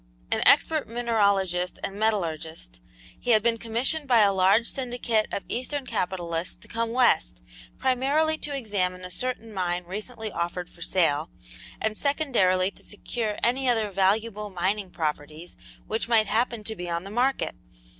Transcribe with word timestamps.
An 0.31 0.41
expert 0.47 0.87
mineralogist 0.89 1.77
and 1.83 1.95
metallurgist, 1.99 2.81
he 3.19 3.29
had 3.29 3.43
been 3.43 3.59
commissioned 3.59 4.07
by 4.07 4.21
a 4.21 4.33
large 4.33 4.65
syndicate 4.65 5.27
of 5.31 5.43
eastern 5.47 5.85
capitalists 5.85 6.55
to 6.55 6.67
come 6.67 6.91
west, 6.91 7.39
primarily 7.77 8.35
to 8.39 8.57
examine 8.57 9.05
a 9.05 9.11
certain 9.11 9.53
mine 9.53 9.83
recently 9.83 10.31
offered 10.31 10.71
for 10.71 10.81
sale, 10.81 11.29
and 11.79 11.95
secondarily 11.95 12.71
to 12.71 12.83
secure 12.83 13.37
any 13.43 13.69
other 13.69 13.91
valuable 13.91 14.49
mining 14.49 14.89
properties 14.89 15.55
which 15.85 16.07
might 16.07 16.25
happen 16.25 16.63
to 16.63 16.75
be 16.75 16.89
on 16.89 17.03
the 17.03 17.11
market. 17.11 17.53